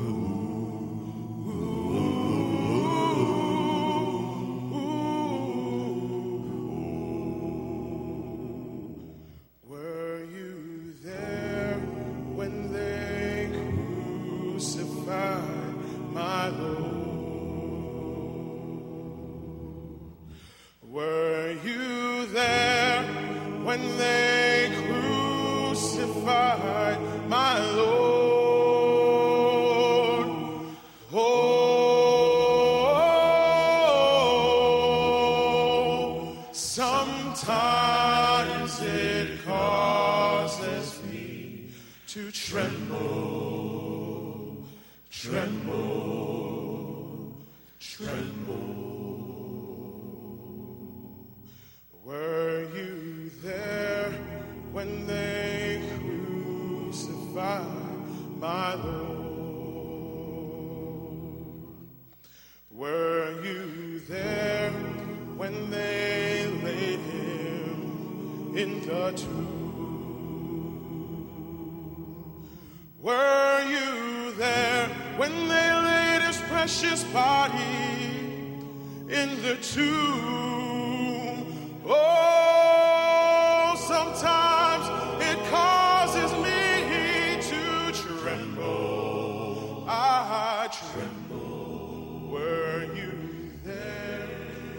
[0.00, 0.47] Ooh.
[92.28, 94.28] Were you there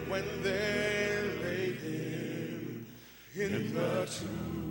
[0.08, 2.86] when they laid him
[3.36, 4.69] in the tomb?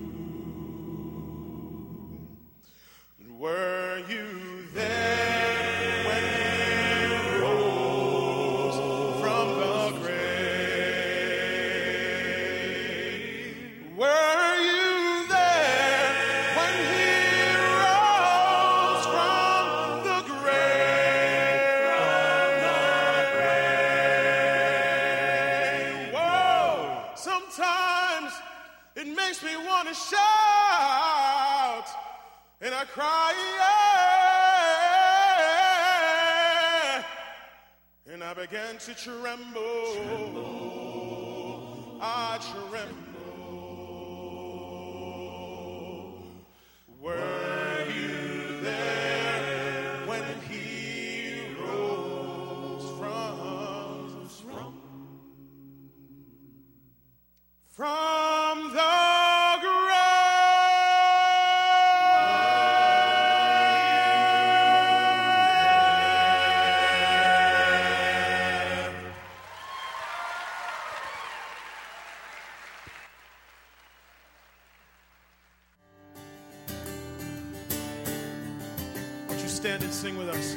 [79.88, 80.54] and sing with us.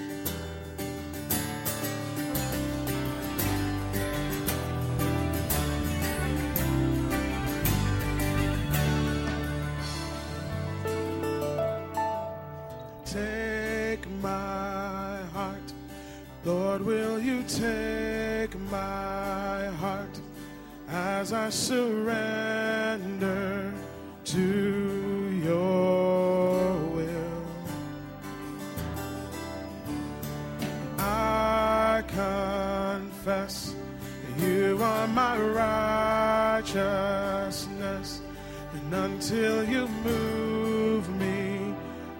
[13.05, 15.55] Take my heart,
[16.43, 20.19] Lord, will you take my heart
[20.89, 23.10] as I surrender?
[36.75, 38.21] righteousness,
[38.73, 41.75] and until you move me,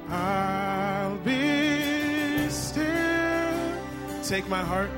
[0.09, 3.73] I'll be still.
[4.23, 4.89] Take my heart,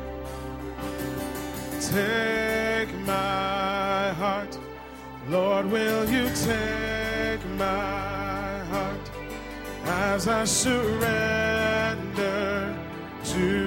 [1.80, 4.58] take my heart,
[5.30, 9.10] Lord, will you take my heart?
[9.86, 12.04] As I surrender
[13.26, 13.63] to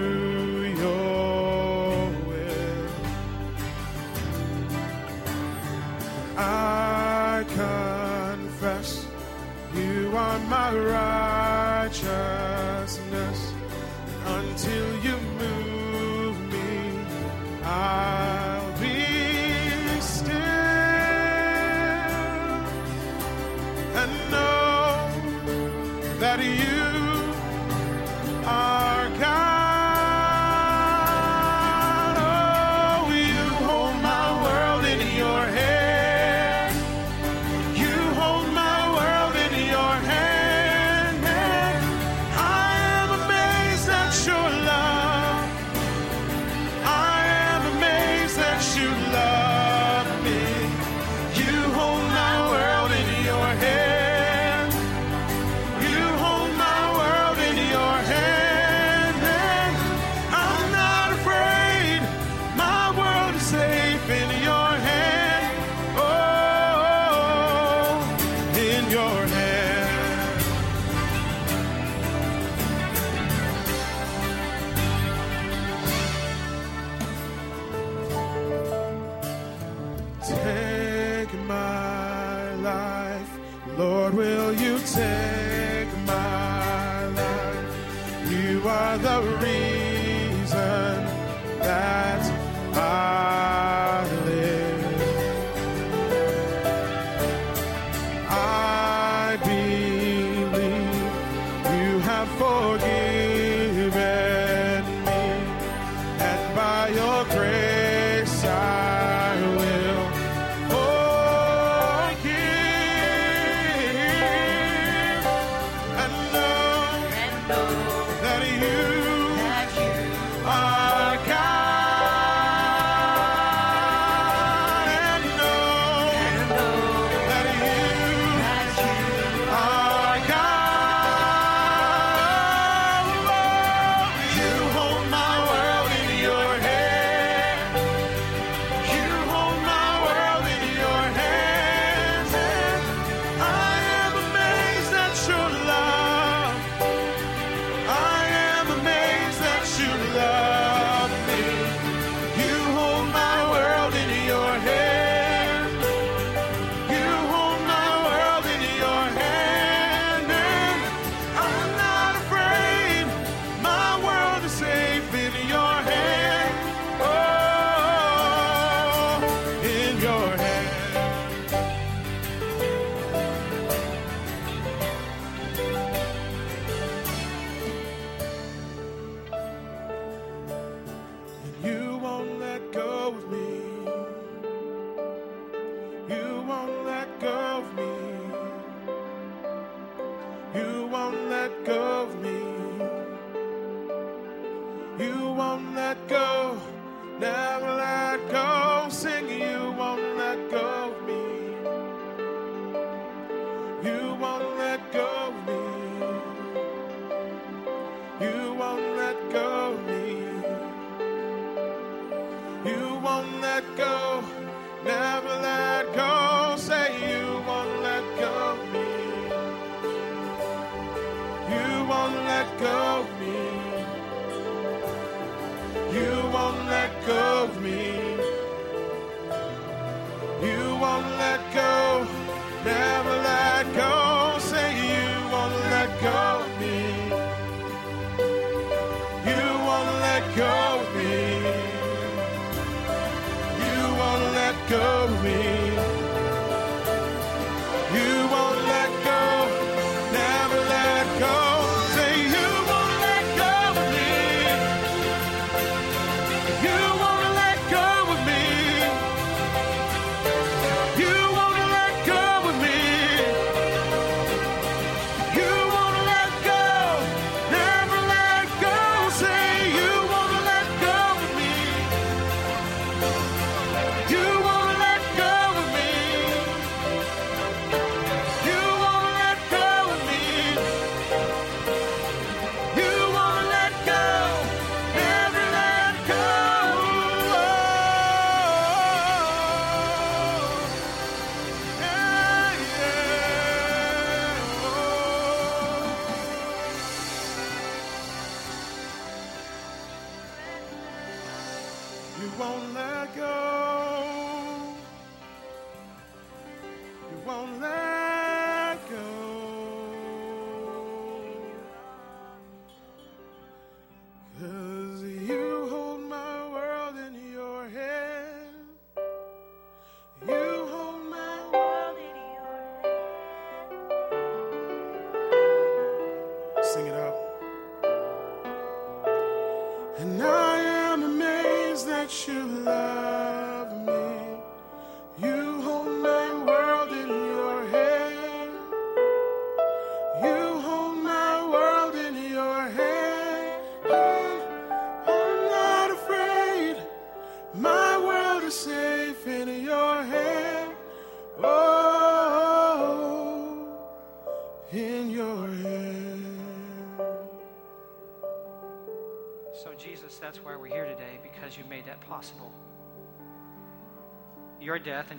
[6.49, 9.05] I confess
[9.75, 10.71] you are my
[11.85, 13.53] righteousness.
[14.27, 17.01] Until you move me,
[17.65, 18.26] I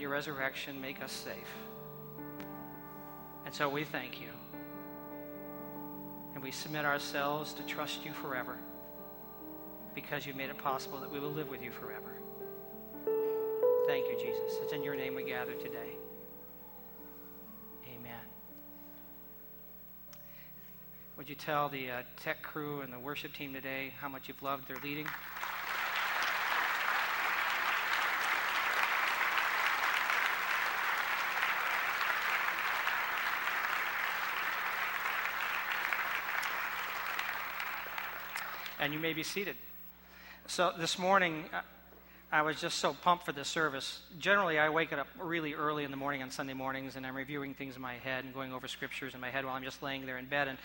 [0.08, 1.54] your resurrection make us safe.
[3.46, 4.30] And so we thank you.
[6.34, 8.58] And we submit ourselves to trust you forever
[9.94, 12.14] because you made it possible that we will live with you forever.
[13.86, 14.58] Thank you, Jesus.
[14.64, 15.92] It's in your name we gather today.
[17.86, 18.26] Amen.
[21.18, 24.42] Would you tell the uh, tech crew and the worship team today how much you've
[24.42, 25.08] loved their leading?
[38.80, 39.56] And you may be seated.
[40.46, 41.46] So this morning,
[42.32, 44.02] I was just so pumped for this service.
[44.20, 47.56] Generally, I wake up really early in the morning on Sunday mornings, and I'm reviewing
[47.56, 50.06] things in my head and going over scriptures in my head while I'm just laying
[50.06, 50.48] there in bed.
[50.48, 50.60] And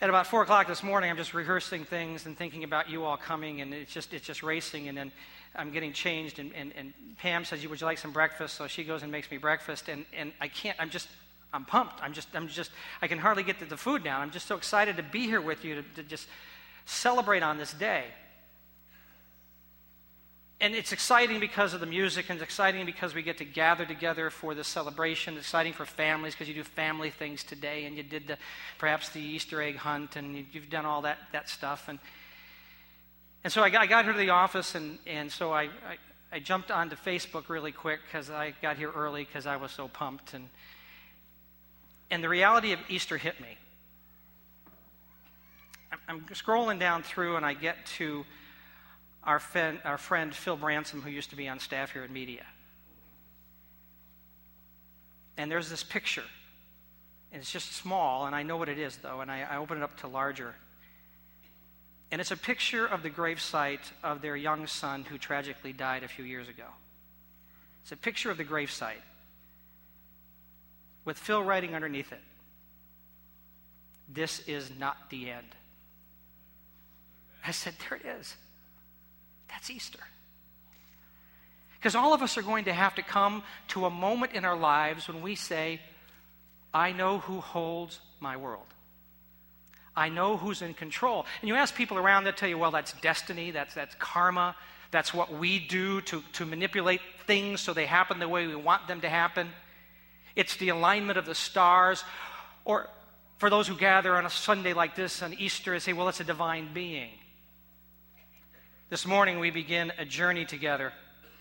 [0.00, 3.16] at about four o'clock this morning, I'm just rehearsing things and thinking about you all
[3.16, 4.86] coming, and it's just it's just racing.
[4.86, 5.10] And then
[5.56, 8.84] I'm getting changed, and, and, and Pam says, "Would you like some breakfast?" So she
[8.84, 10.78] goes and makes me breakfast, and, and I can't.
[10.80, 11.08] I'm just
[11.52, 12.00] I'm pumped.
[12.02, 12.70] I'm just I'm just
[13.02, 14.20] I can hardly get to the food now.
[14.20, 16.28] I'm just so excited to be here with you to, to just
[16.84, 18.04] celebrate on this day.
[20.62, 23.86] And it's exciting because of the music, and it's exciting because we get to gather
[23.86, 25.34] together for this celebration.
[25.34, 28.36] It's exciting for families because you do family things today, and you did the,
[28.78, 31.88] perhaps the Easter egg hunt, and you, have done all that, that stuff.
[31.88, 31.98] And,
[33.42, 35.96] and so I got, I got here to the office, and, and so I, I,
[36.30, 39.88] I jumped onto Facebook really quick because I got here early because I was so
[39.88, 40.34] pumped.
[40.34, 40.50] And,
[42.10, 43.56] and the reality of Easter hit me.
[46.08, 48.24] I'm scrolling down through and I get to
[49.24, 52.44] our, friend, our friend Phil Bransom, who used to be on staff here at Media.
[55.36, 56.24] And there's this picture.
[57.32, 59.78] And it's just small, and I know what it is, though, and I, I open
[59.78, 60.54] it up to larger.
[62.10, 66.08] And it's a picture of the gravesite of their young son who tragically died a
[66.08, 66.64] few years ago.
[67.82, 69.02] It's a picture of the gravesite
[71.04, 72.20] with Phil writing underneath it
[74.08, 75.46] This is not the end.
[77.46, 78.36] I said, There it is.
[79.48, 80.00] That's Easter.
[81.78, 84.56] Because all of us are going to have to come to a moment in our
[84.56, 85.80] lives when we say,
[86.74, 88.66] I know who holds my world.
[89.96, 91.26] I know who's in control.
[91.40, 94.54] And you ask people around that tell you, well, that's destiny, that's, that's karma,
[94.90, 98.86] that's what we do to, to manipulate things so they happen the way we want
[98.86, 99.48] them to happen.
[100.36, 102.04] It's the alignment of the stars.
[102.64, 102.88] Or
[103.38, 106.20] for those who gather on a Sunday like this on Easter and say, well, it's
[106.20, 107.10] a divine being.
[108.90, 110.92] This morning, we begin a journey together,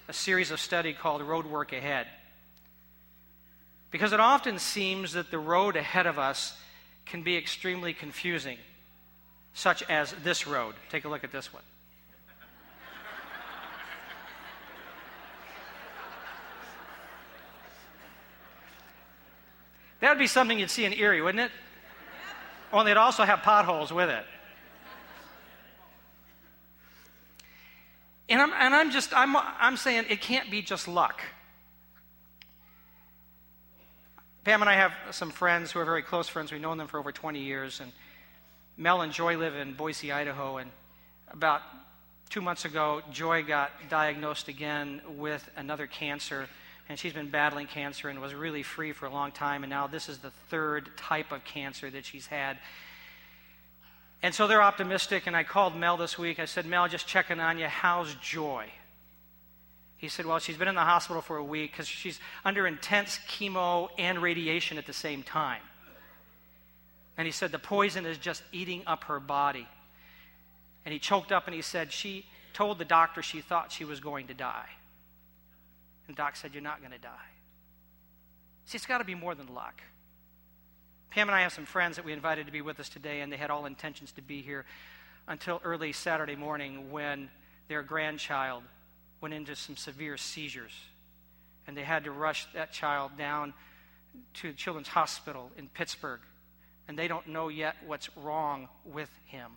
[0.07, 2.05] a series of study called Road Work Ahead.
[3.89, 6.55] Because it often seems that the road ahead of us
[7.07, 8.59] can be extremely confusing,
[9.55, 10.75] such as this road.
[10.91, 11.63] Take a look at this one.
[20.01, 21.51] That would be something you'd see in Erie, wouldn't it?
[22.71, 24.23] Only it'd also have potholes with it.
[28.29, 31.21] And I'm, and I'm just, I'm, I'm saying it can't be just luck.
[34.43, 36.51] Pam and I have some friends who are very close friends.
[36.51, 37.81] We've known them for over 20 years.
[37.81, 37.91] And
[38.77, 40.57] Mel and Joy live in Boise, Idaho.
[40.57, 40.69] And
[41.31, 41.61] about
[42.29, 46.47] two months ago, Joy got diagnosed again with another cancer.
[46.87, 49.63] And she's been battling cancer and was really free for a long time.
[49.63, 52.59] And now this is the third type of cancer that she's had.
[54.21, 56.39] And so they're optimistic, and I called Mel this week.
[56.39, 57.67] I said, Mel, just checking on you.
[57.67, 58.65] How's Joy?
[59.97, 63.19] He said, Well, she's been in the hospital for a week because she's under intense
[63.29, 65.61] chemo and radiation at the same time.
[67.17, 69.67] And he said, The poison is just eating up her body.
[70.85, 73.99] And he choked up and he said, She told the doctor she thought she was
[73.99, 74.69] going to die.
[76.07, 77.29] And doc said, You're not going to die.
[78.65, 79.81] See, it's got to be more than luck.
[81.11, 83.31] Pam and I have some friends that we invited to be with us today, and
[83.31, 84.65] they had all intentions to be here
[85.27, 87.29] until early Saturday morning when
[87.67, 88.63] their grandchild
[89.19, 90.73] went into some severe seizures.
[91.67, 93.53] And they had to rush that child down
[94.35, 96.19] to the Children's Hospital in Pittsburgh.
[96.87, 99.51] And they don't know yet what's wrong with him.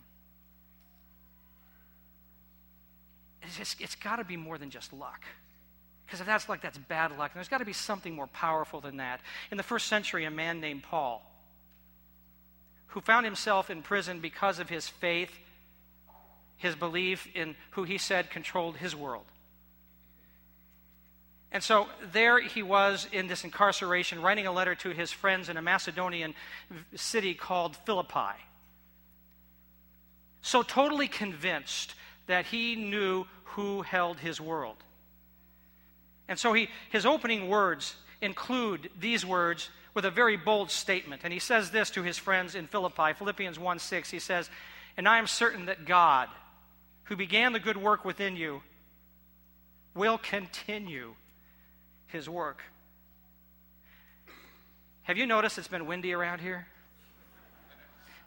[3.41, 5.21] It's, it's got to be more than just luck.
[6.05, 7.31] Because if that's luck, that's bad luck.
[7.31, 9.21] And there's got to be something more powerful than that.
[9.51, 11.27] In the first century, a man named Paul
[12.93, 15.31] who found himself in prison because of his faith,
[16.57, 19.25] his belief in who he said controlled his world.
[21.51, 25.57] And so there he was in this incarceration, writing a letter to his friends in
[25.57, 26.35] a Macedonian
[26.95, 28.37] city called Philippi.
[30.43, 31.95] So totally convinced
[32.27, 34.77] that he knew who held his world.
[36.27, 41.21] And so he, his opening words include these words with a very bold statement.
[41.23, 44.09] And he says this to his friends in Philippi, Philippians 1 6.
[44.09, 44.49] He says,
[44.97, 46.29] And I am certain that God,
[47.05, 48.61] who began the good work within you,
[49.95, 51.15] will continue
[52.07, 52.61] his work.
[55.03, 56.67] Have you noticed it's been windy around here?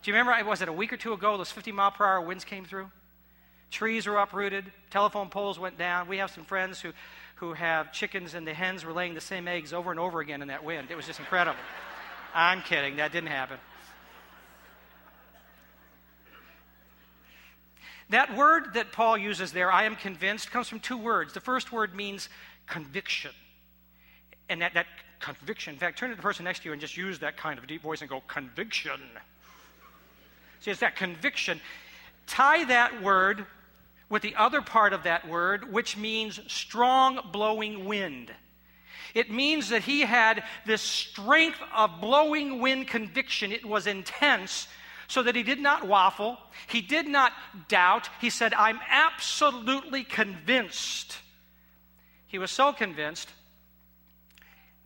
[0.02, 2.20] Do you remember, was it a week or two ago, those 50 mile per hour
[2.20, 2.90] winds came through?
[3.70, 6.08] Trees were uprooted, telephone poles went down.
[6.08, 6.92] We have some friends who,
[7.37, 10.42] who have chickens, and the hens were laying the same eggs over and over again
[10.42, 10.88] in that wind.
[10.90, 11.58] It was just incredible.
[12.35, 13.58] I'm kidding, that didn't happen.
[18.11, 21.32] That word that Paul uses there, I am convinced, comes from two words.
[21.32, 22.28] The first word means
[22.66, 23.32] conviction.
[24.49, 24.87] And that, that
[25.18, 27.58] conviction, in fact, turn to the person next to you and just use that kind
[27.58, 29.00] of deep voice and go, conviction.
[30.61, 31.61] See, it's that conviction.
[32.28, 33.46] Tie that word
[34.08, 38.32] with the other part of that word, which means strong blowing wind.
[39.14, 43.50] It means that he had this strength of blowing wind conviction.
[43.50, 44.68] It was intense,
[45.08, 47.32] so that he did not waffle, he did not
[47.68, 48.08] doubt.
[48.20, 51.16] He said, I'm absolutely convinced.
[52.26, 53.30] He was so convinced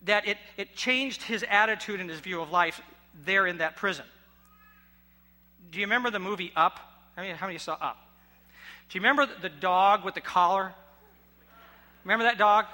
[0.04, 2.80] that it, it changed his attitude and his view of life
[3.24, 4.04] there in that prison.
[5.70, 6.80] Do you remember the movie Up?
[7.16, 7.98] I mean, how many saw Up?
[8.90, 10.72] Do you remember the dog with the collar?
[12.02, 12.66] Remember that dog?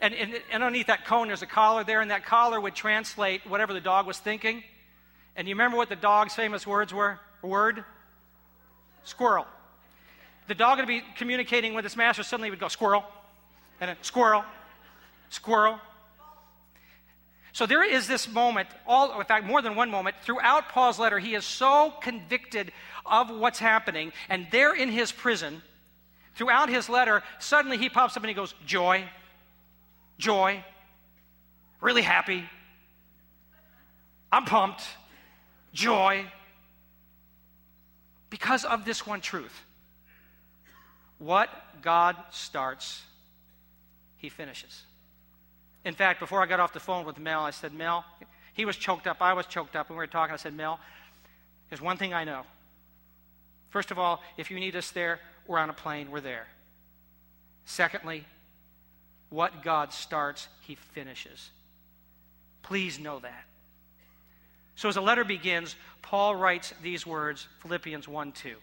[0.00, 3.46] And, and, and underneath that cone, there's a collar there, and that collar would translate
[3.46, 4.64] whatever the dog was thinking.
[5.36, 7.20] And you remember what the dog's famous words were?
[7.42, 7.84] Word?
[9.04, 9.46] Squirrel.
[10.48, 13.04] The dog would be communicating with its master, suddenly would go, squirrel,
[13.80, 14.44] and then squirrel,
[15.30, 15.78] squirrel.
[17.52, 21.18] So there is this moment, all in fact, more than one moment, throughout Paul's letter,
[21.18, 22.72] he is so convicted
[23.04, 25.62] of what's happening, and there in his prison,
[26.34, 29.04] throughout his letter, suddenly he pops up and he goes, Joy,
[30.18, 30.64] joy,
[31.80, 32.44] really happy,
[34.30, 34.82] I'm pumped
[35.74, 36.24] joy
[38.30, 39.62] because of this one truth.
[41.18, 41.50] What
[41.82, 43.02] God starts,
[44.16, 44.84] he finishes.
[45.84, 48.04] In fact, before I got off the phone with Mel, I said, Mel,
[48.52, 50.32] he was choked up, I was choked up, and we were talking.
[50.32, 50.78] I said, Mel,
[51.68, 52.42] there's one thing I know.
[53.70, 56.46] First of all, if you need us there, we're on a plane, we're there.
[57.64, 58.24] Secondly,
[59.30, 61.50] what God starts, he finishes.
[62.62, 63.44] Please know that.
[64.76, 68.54] So, as the letter begins, Paul writes these words Philippians 1 2.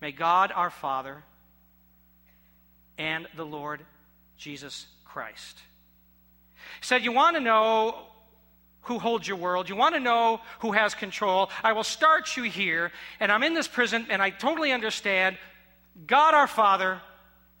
[0.00, 1.22] May God our Father
[2.98, 3.80] and the Lord
[4.36, 5.58] Jesus Christ.
[6.80, 8.06] He said, You want to know
[8.82, 9.68] who holds your world.
[9.68, 11.50] You want to know who has control.
[11.62, 15.38] I will start you here, and I'm in this prison, and I totally understand
[16.06, 17.00] God our Father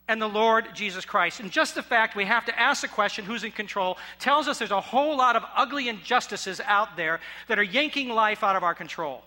[0.08, 1.40] and the Lord Jesus Christ.
[1.40, 4.58] And just the fact we have to ask the question who's in control tells us
[4.58, 8.64] there's a whole lot of ugly injustices out there that are yanking life out of
[8.64, 9.22] our control.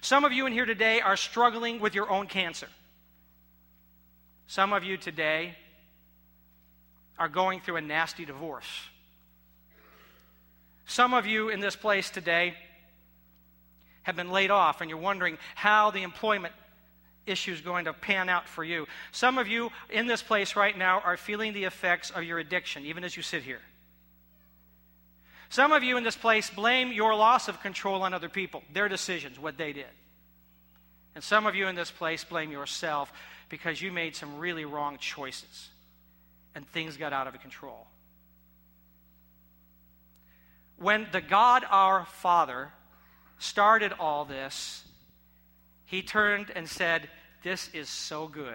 [0.00, 2.68] Some of you in here today are struggling with your own cancer.
[4.46, 5.54] Some of you today
[7.18, 8.66] are going through a nasty divorce.
[10.90, 12.52] Some of you in this place today
[14.02, 16.52] have been laid off and you're wondering how the employment
[17.26, 18.88] issue is going to pan out for you.
[19.12, 22.84] Some of you in this place right now are feeling the effects of your addiction,
[22.86, 23.60] even as you sit here.
[25.48, 28.88] Some of you in this place blame your loss of control on other people, their
[28.88, 29.86] decisions, what they did.
[31.14, 33.12] And some of you in this place blame yourself
[33.48, 35.68] because you made some really wrong choices
[36.56, 37.86] and things got out of control.
[40.80, 42.70] When the God our Father
[43.38, 44.82] started all this,
[45.84, 47.10] he turned and said,
[47.42, 48.54] This is so good.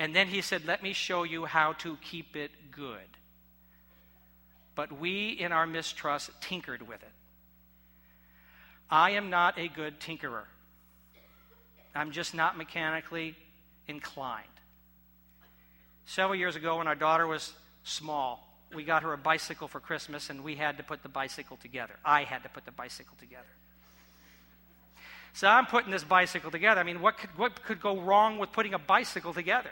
[0.00, 2.98] And then he said, Let me show you how to keep it good.
[4.74, 7.12] But we, in our mistrust, tinkered with it.
[8.90, 10.46] I am not a good tinkerer.
[11.94, 13.36] I'm just not mechanically
[13.86, 14.48] inclined.
[16.06, 17.52] Several years ago, when our daughter was
[17.84, 21.56] small, we got her a bicycle for Christmas, and we had to put the bicycle
[21.56, 21.94] together.
[22.04, 23.44] I had to put the bicycle together.
[25.34, 26.80] So I'm putting this bicycle together.
[26.80, 29.70] I mean, what could, what could go wrong with putting a bicycle together?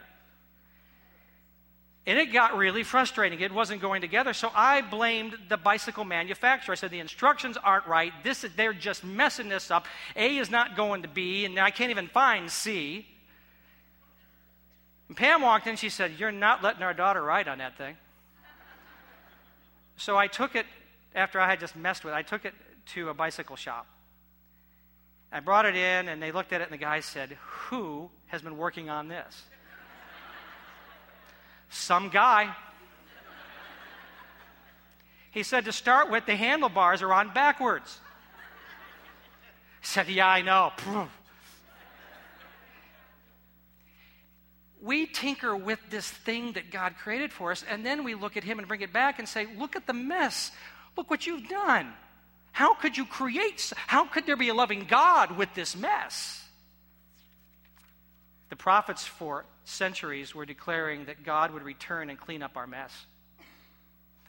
[2.04, 3.40] And it got really frustrating.
[3.40, 4.32] It wasn't going together.
[4.32, 6.72] So I blamed the bicycle manufacturer.
[6.72, 8.12] I said, the instructions aren't right.
[8.24, 9.86] This is, they're just messing this up.
[10.16, 13.06] A is not going to B, and I can't even find C.
[15.06, 15.76] And Pam walked in.
[15.76, 17.96] She said, You're not letting our daughter ride on that thing.
[19.96, 20.66] So I took it,
[21.14, 22.54] after I had just messed with it, I took it
[22.94, 23.86] to a bicycle shop.
[25.30, 28.42] I brought it in, and they looked at it, and the guy said, Who has
[28.42, 29.42] been working on this?
[31.70, 32.54] Some guy.
[35.30, 37.98] He said, To start with, the handlebars are on backwards.
[39.82, 40.72] I said, Yeah, I know.
[44.82, 48.42] We tinker with this thing that God created for us, and then we look at
[48.42, 50.50] Him and bring it back and say, Look at the mess.
[50.96, 51.92] Look what you've done.
[52.50, 53.72] How could you create?
[53.86, 56.44] How could there be a loving God with this mess?
[58.50, 62.92] The prophets for centuries were declaring that God would return and clean up our mess.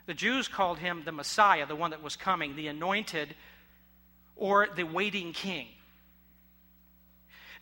[0.05, 3.35] The Jews called him the Messiah, the one that was coming, the anointed,
[4.35, 5.67] or the waiting king.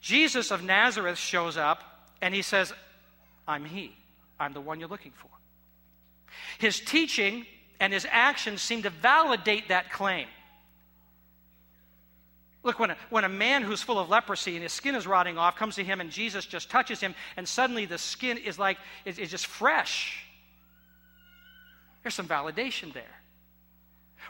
[0.01, 1.83] Jesus of Nazareth shows up
[2.21, 2.73] and he says,
[3.47, 3.95] I'm he.
[4.39, 5.29] I'm the one you're looking for.
[6.59, 7.45] His teaching
[7.79, 10.27] and his actions seem to validate that claim.
[12.63, 15.37] Look, when a, when a man who's full of leprosy and his skin is rotting
[15.37, 18.77] off comes to him and Jesus just touches him, and suddenly the skin is like,
[19.03, 20.23] is, is just fresh.
[22.03, 23.20] There's some validation there.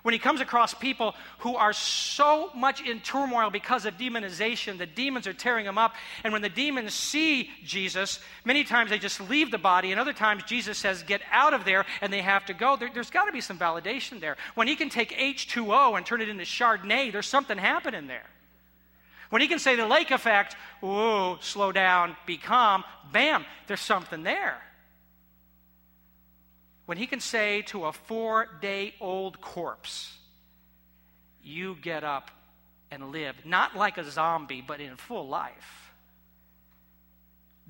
[0.04, 4.88] When he comes across people who are so much in turmoil because of demonization, the
[4.88, 5.93] demons are tearing them up.
[6.23, 10.13] And when the demons see Jesus, many times they just leave the body, and other
[10.13, 12.75] times Jesus says, Get out of there, and they have to go.
[12.77, 14.38] There, has got to be some validation there.
[14.56, 18.25] When he can take H2O and turn it into Chardonnay, there's something happening there.
[19.30, 24.23] When he can say the lake effect, whoa, slow down, be calm, bam, there's something
[24.23, 24.62] there
[26.86, 30.17] when he can say to a four day old corpse,
[31.44, 32.32] You get up
[32.89, 35.94] and live, not like a zombie, but in full life,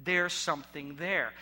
[0.03, 1.33] there's something there.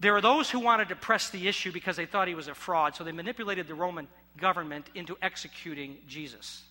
[0.00, 2.54] There are those who wanted to press the issue because they thought he was a
[2.54, 6.62] fraud, so they manipulated the Roman government into executing Jesus.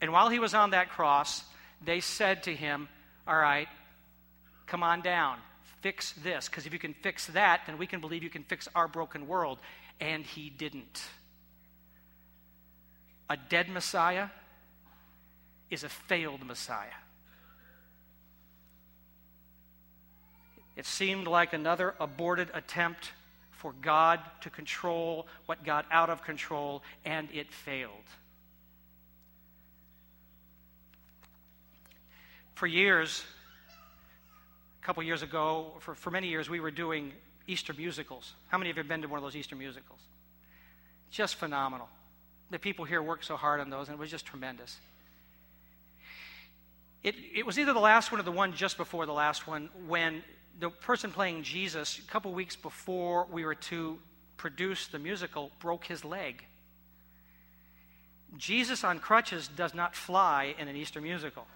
[0.00, 1.44] And while he was on that cross,
[1.84, 2.88] they said to him,
[3.26, 3.68] All right,
[4.66, 5.38] come on down
[5.80, 8.68] fix this, because if you can fix that, then we can believe you can fix
[8.74, 9.58] our broken world.
[10.00, 11.02] And he didn't.
[13.28, 14.28] A dead Messiah
[15.70, 16.88] is a failed Messiah.
[20.76, 23.12] It seemed like another aborted attempt
[23.52, 27.92] for God to control what got out of control, and it failed.
[32.54, 33.22] For years,
[34.80, 37.12] a couple years ago, for, for many years, we were doing
[37.46, 38.32] Easter musicals.
[38.48, 40.00] How many of you have been to one of those Easter musicals?
[41.10, 41.88] Just phenomenal.
[42.50, 44.78] The people here worked so hard on those, and it was just tremendous.
[47.02, 49.70] It, it was either the last one or the one just before the last one
[49.86, 50.22] when
[50.58, 53.98] the person playing Jesus, a couple weeks before we were to
[54.36, 56.44] produce the musical, broke his leg.
[58.36, 61.46] Jesus on crutches does not fly in an Easter musical.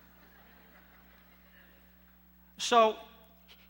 [2.59, 2.97] So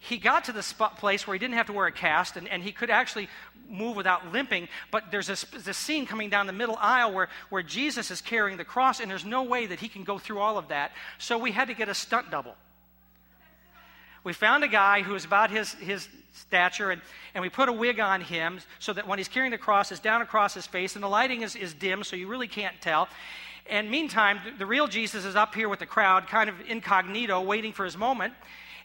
[0.09, 2.47] he got to the spot, place where he didn't have to wear a cast and,
[2.49, 3.29] and he could actually
[3.71, 4.69] move without limping.
[4.91, 8.59] But there's this, this scene coming down the middle aisle where, where Jesus is carrying
[8.59, 10.93] the cross, and there's no way that he can go through all of that.
[11.19, 12.55] So we had to get a stunt double.
[14.25, 17.01] We found a guy who was about his, his stature, and,
[17.35, 20.01] and we put a wig on him so that when he's carrying the cross, it's
[20.01, 23.09] down across his face, and the lighting is, is dim, so you really can't tell.
[23.71, 27.41] And meantime, the, the real Jesus is up here with the crowd, kind of incognito,
[27.41, 28.35] waiting for his moment.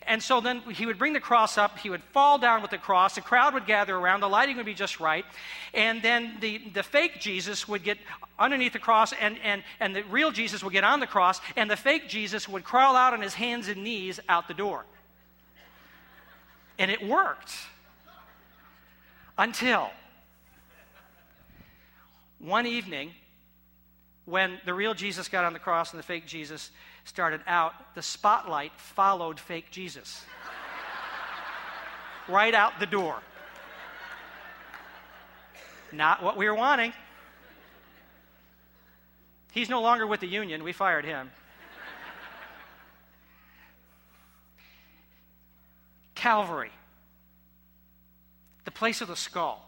[0.10, 2.80] And so then he would bring the cross up, he would fall down with the
[2.80, 5.24] cross, the crowd would gather around, the lighting would be just right,
[5.72, 8.00] and then the, the fake Jesus would get
[8.40, 11.70] underneath the cross, and, and, and the real Jesus would get on the cross, and
[11.70, 14.84] the fake Jesus would crawl out on his hands and knees out the door.
[16.80, 17.54] And it worked.
[19.38, 19.92] Until
[22.40, 23.12] one evening,
[24.26, 26.72] when the real Jesus got on the cross and the fake Jesus
[27.10, 30.24] started out, the spotlight followed fake Jesus
[32.28, 33.16] right out the door.
[35.92, 36.94] Not what we were wanting.
[39.52, 40.64] He's no longer with the union.
[40.64, 41.32] We fired him.
[46.14, 46.72] Calvary,
[48.66, 49.66] the place of the skull.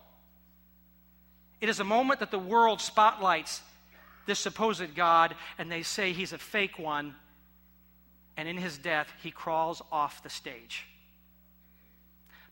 [1.60, 3.62] It is a moment that the world spotlights
[4.28, 7.16] this supposed God, and they say he's a fake one,
[8.38, 10.86] and in his death, he crawls off the stage.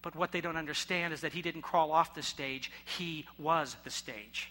[0.01, 3.75] But what they don't understand is that he didn't crawl off the stage, he was
[3.83, 4.49] the stage.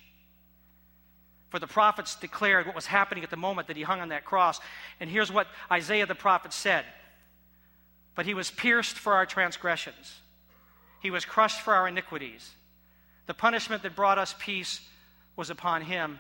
[1.49, 4.25] For the prophets declared what was happening at the moment that he hung on that
[4.25, 4.61] cross.
[5.01, 6.85] And here's what Isaiah the prophet said
[8.15, 10.21] But he was pierced for our transgressions,
[11.01, 12.51] he was crushed for our iniquities.
[13.27, 14.81] The punishment that brought us peace
[15.37, 16.19] was upon him,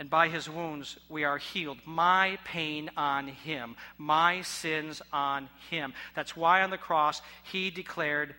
[0.00, 1.76] and by his wounds we are healed.
[1.84, 5.92] My pain on him, my sins on him.
[6.16, 8.34] That's why on the cross he declared,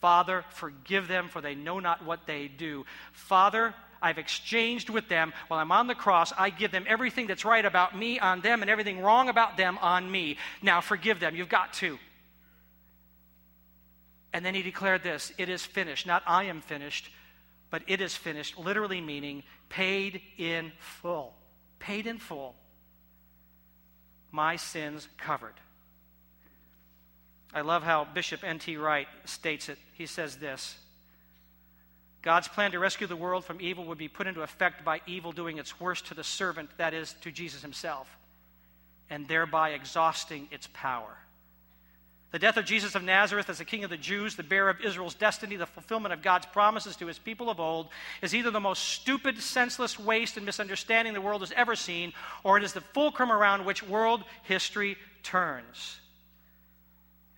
[0.00, 2.86] Father, forgive them, for they know not what they do.
[3.12, 5.32] Father, I've exchanged with them.
[5.48, 8.62] While I'm on the cross, I give them everything that's right about me on them
[8.62, 10.36] and everything wrong about them on me.
[10.62, 11.34] Now forgive them.
[11.34, 11.98] You've got to.
[14.32, 16.06] And then he declared this It is finished.
[16.06, 17.10] Not I am finished,
[17.74, 21.34] but it is finished, literally meaning paid in full.
[21.80, 22.54] Paid in full.
[24.30, 25.54] My sins covered.
[27.52, 28.76] I love how Bishop N.T.
[28.76, 29.78] Wright states it.
[29.94, 30.76] He says this
[32.22, 35.32] God's plan to rescue the world from evil would be put into effect by evil
[35.32, 38.08] doing its worst to the servant, that is, to Jesus himself,
[39.10, 41.16] and thereby exhausting its power.
[42.34, 44.80] The death of Jesus of Nazareth as the King of the Jews, the bearer of
[44.80, 47.86] Israel's destiny, the fulfillment of God's promises to his people of old,
[48.22, 52.58] is either the most stupid, senseless waste and misunderstanding the world has ever seen, or
[52.58, 56.00] it is the fulcrum around which world history turns.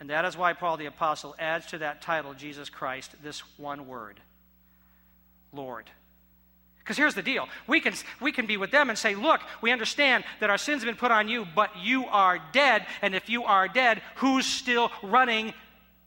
[0.00, 3.87] And that is why Paul the Apostle adds to that title, Jesus Christ, this one
[3.87, 4.18] word
[5.52, 5.90] Lord.
[6.87, 9.72] Because here's the deal we can, we can be with them and say, Look, we
[9.72, 12.87] understand that our sins have been put on you, but you are dead.
[13.03, 15.53] And if you are dead, who's still running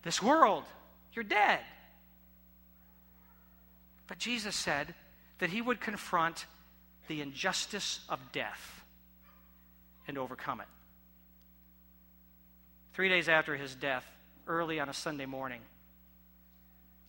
[0.04, 0.64] this world?
[1.12, 1.60] You're dead.
[4.08, 4.96] But Jesus said
[5.40, 6.46] that he would confront
[7.10, 8.82] the injustice of death
[10.08, 10.68] and overcome it.
[12.94, 14.06] Three days after his death,
[14.48, 15.60] early on a Sunday morning,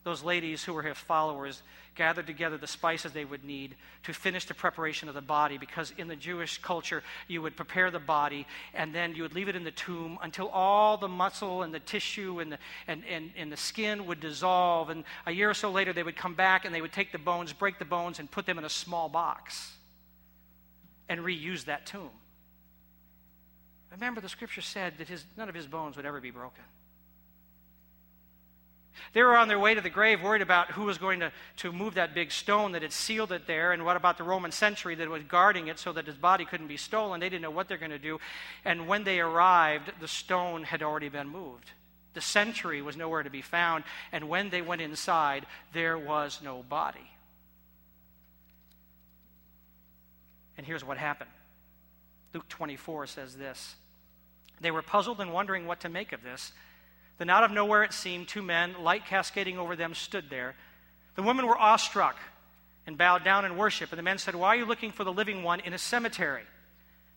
[0.02, 1.62] those ladies who were his followers
[2.00, 5.92] gathered together the spices they would need to finish the preparation of the body because
[5.98, 9.54] in the Jewish culture, you would prepare the body and then you would leave it
[9.54, 12.58] in the tomb until all the muscle and the tissue and the,
[12.88, 14.88] and, and, and the skin would dissolve.
[14.88, 17.18] And a year or so later, they would come back and they would take the
[17.18, 19.70] bones, break the bones, and put them in a small box
[21.06, 22.08] and reuse that tomb.
[23.92, 26.64] Remember, the scripture said that his, none of his bones would ever be broken.
[29.12, 31.72] They were on their way to the grave, worried about who was going to, to
[31.72, 34.94] move that big stone that had sealed it there, and what about the Roman sentry
[34.94, 37.20] that was guarding it so that his body couldn't be stolen.
[37.20, 38.20] They didn't know what they're going to do.
[38.64, 41.70] And when they arrived, the stone had already been moved.
[42.14, 46.62] The sentry was nowhere to be found, and when they went inside, there was no
[46.62, 47.10] body.
[50.56, 51.30] And here's what happened
[52.34, 53.76] Luke 24 says this
[54.60, 56.52] They were puzzled and wondering what to make of this.
[57.20, 60.54] Then out of nowhere it seemed, two men, light cascading over them, stood there.
[61.16, 62.16] The women were awestruck
[62.86, 63.92] and bowed down in worship.
[63.92, 66.44] And the men said, Why are you looking for the living one in a cemetery?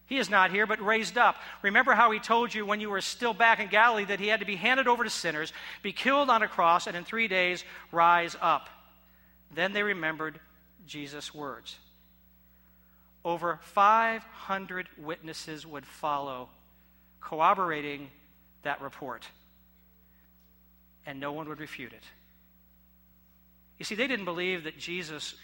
[0.08, 1.38] He is not here, but raised up.
[1.62, 4.42] Remember how he told you when you were still back in Galilee that he had
[4.42, 7.64] to be handed over to sinners, be killed on a cross, and in three days
[7.90, 8.68] rise up.
[9.56, 10.38] Then they remembered
[10.86, 11.78] Jesus' words.
[13.24, 16.50] Over 500 witnesses would follow,
[17.22, 18.10] corroborating
[18.64, 19.26] that report
[21.06, 22.04] and no one would refute it.
[23.78, 25.36] You see, they didn't believe that Jesus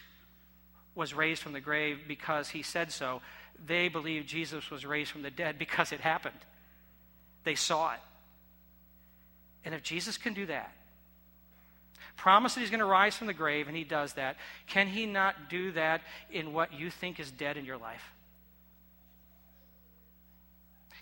[0.95, 3.21] was raised from the grave because he said so.
[3.65, 6.39] They believed Jesus was raised from the dead because it happened.
[7.43, 7.99] They saw it.
[9.65, 10.73] And if Jesus can do that,
[12.15, 14.35] promise that he's going to rise from the grave, and he does that,
[14.67, 18.03] can he not do that in what you think is dead in your life?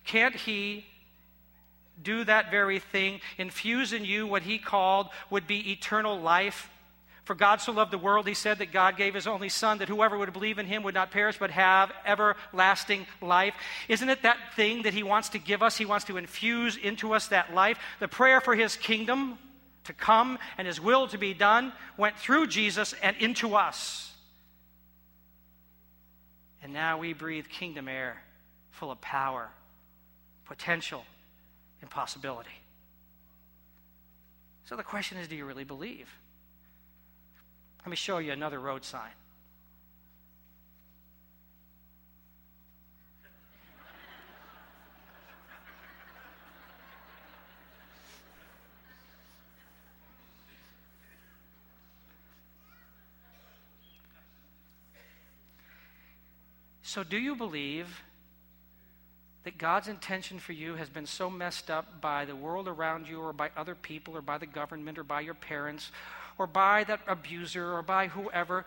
[0.05, 0.85] Can't he
[2.01, 6.69] do that very thing, infuse in you what he called would be eternal life.
[7.25, 9.89] For God so loved the world, he said that God gave his only Son, that
[9.89, 13.53] whoever would believe in him would not perish but have everlasting life.
[13.89, 15.77] Isn't it that thing that he wants to give us?
[15.77, 17.79] He wants to infuse into us that life.
[17.99, 19.37] The prayer for his kingdom
[19.83, 24.13] to come and his will to be done went through Jesus and into us.
[26.63, 28.23] And now we breathe kingdom air
[28.71, 29.49] full of power,
[30.45, 31.03] potential,
[31.81, 32.49] impossibility.
[34.65, 36.09] So the question is do you really believe?
[37.79, 39.11] Let me show you another road sign.
[56.83, 58.01] So, do you believe
[59.47, 63.21] that God's intention for you has been so messed up by the world around you
[63.21, 65.89] or by other people or by the government or by your parents
[66.37, 68.65] or by that abuser or by whoever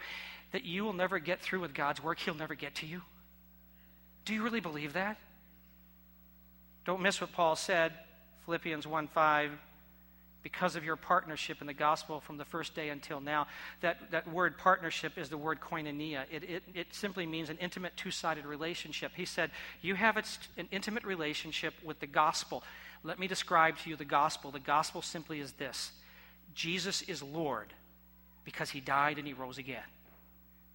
[0.53, 2.19] that you will never get through with God's work.
[2.19, 3.03] He'll never get to you.
[4.25, 5.19] Do you really believe that?
[6.87, 7.93] Don't miss what Paul said,
[8.47, 9.51] Philippians 1 5
[10.43, 13.47] because of your partnership in the gospel from the first day until now.
[13.81, 16.25] That, that word partnership is the word koinonia.
[16.31, 19.13] It, it, it simply means an intimate two sided relationship.
[19.15, 19.51] He said,
[19.83, 22.63] You have an intimate relationship with the gospel.
[23.03, 24.51] Let me describe to you the gospel.
[24.51, 25.93] The gospel simply is this
[26.55, 27.73] Jesus is Lord
[28.45, 29.83] because he died and he rose again.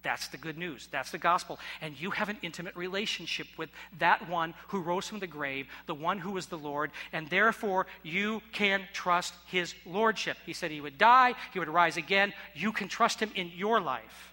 [0.06, 0.86] That's the good news.
[0.92, 1.58] That's the gospel.
[1.80, 5.96] And you have an intimate relationship with that one who rose from the grave, the
[5.96, 10.36] one who is the Lord, and therefore you can trust his lordship.
[10.46, 12.32] He said he would die, he would rise again.
[12.54, 14.32] You can trust him in your life.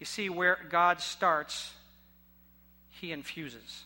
[0.00, 1.74] You see, where God starts,
[2.92, 3.82] he infuses.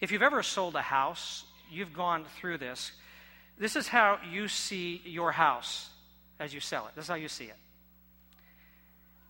[0.00, 2.92] If you've ever sold a house, you've gone through this.
[3.60, 5.90] This is how you see your house
[6.40, 6.94] as you sell it.
[6.96, 7.56] This is how you see it.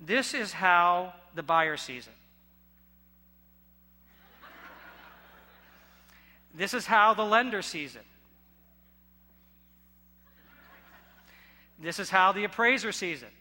[0.01, 2.13] This is how the buyer sees it.
[6.55, 8.07] This is how the lender sees it.
[11.83, 13.33] This is how the appraiser sees it.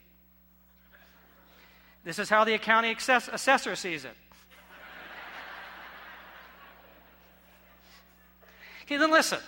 [2.04, 4.16] This is how the county assessor sees it.
[8.86, 9.40] Okay, then listen.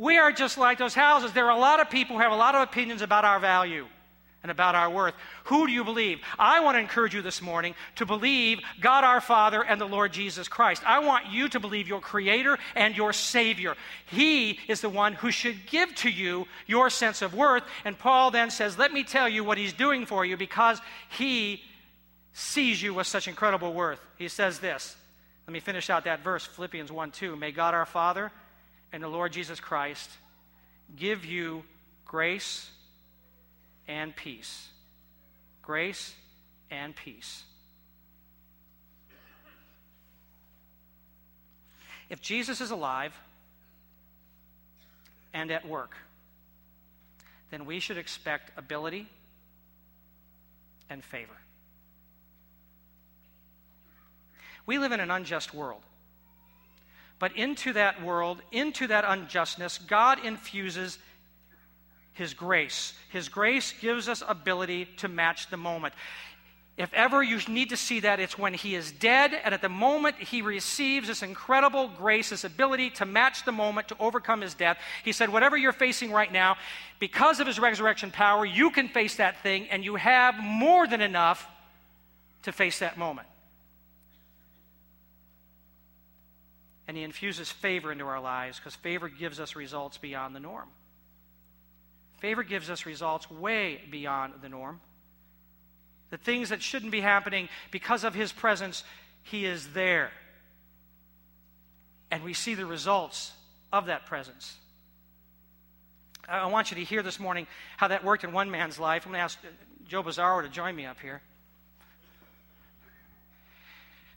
[0.00, 1.34] We are just like those houses.
[1.34, 3.86] There are a lot of people who have a lot of opinions about our value
[4.42, 5.12] and about our worth.
[5.44, 6.20] Who do you believe?
[6.38, 10.14] I want to encourage you this morning to believe God our Father and the Lord
[10.14, 10.82] Jesus Christ.
[10.86, 13.76] I want you to believe your Creator and your Savior.
[14.06, 17.64] He is the one who should give to you your sense of worth.
[17.84, 21.60] And Paul then says, Let me tell you what He's doing for you because He
[22.32, 24.00] sees you with such incredible worth.
[24.16, 24.96] He says this.
[25.46, 27.36] Let me finish out that verse, Philippians 1 2.
[27.36, 28.32] May God our Father
[28.92, 30.10] and the Lord Jesus Christ
[30.96, 31.62] give you
[32.04, 32.70] grace
[33.86, 34.68] and peace.
[35.62, 36.14] Grace
[36.70, 37.44] and peace.
[42.08, 43.14] If Jesus is alive
[45.32, 45.94] and at work,
[47.50, 49.08] then we should expect ability
[50.88, 51.36] and favor.
[54.66, 55.82] We live in an unjust world.
[57.20, 60.98] But into that world, into that unjustness, God infuses
[62.12, 62.94] His grace.
[63.10, 65.94] His grace gives us ability to match the moment.
[66.80, 69.68] If ever you need to see that, it's when he is dead, and at the
[69.68, 74.54] moment he receives this incredible grace, this ability to match the moment, to overcome his
[74.54, 74.78] death.
[75.04, 76.56] He said, Whatever you're facing right now,
[76.98, 81.02] because of his resurrection power, you can face that thing, and you have more than
[81.02, 81.46] enough
[82.44, 83.28] to face that moment.
[86.90, 90.66] And He infuses favor into our lives because favor gives us results beyond the norm.
[92.18, 94.80] Favor gives us results way beyond the norm.
[96.10, 98.82] The things that shouldn't be happening because of His presence,
[99.22, 100.10] He is there.
[102.10, 103.30] And we see the results
[103.72, 104.56] of that presence.
[106.28, 109.06] I want you to hear this morning how that worked in one man's life.
[109.06, 109.48] I'm going to ask uh,
[109.86, 111.22] Joe Bizarro to join me up here.